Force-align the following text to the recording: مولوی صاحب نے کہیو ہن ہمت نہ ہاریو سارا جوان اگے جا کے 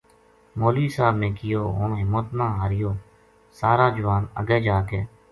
مولوی 0.61 0.87
صاحب 0.95 1.15
نے 1.21 1.27
کہیو 1.37 1.63
ہن 1.77 1.91
ہمت 2.01 2.27
نہ 2.37 2.43
ہاریو 2.57 2.91
سارا 3.59 3.87
جوان 3.97 4.23
اگے 4.41 4.59
جا 4.65 4.77
کے 4.89 5.01